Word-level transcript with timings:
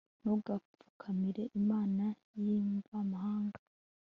ntugapfukamire 0.21 1.41
imana 1.59 2.05
y'imvamahanga 2.43 3.59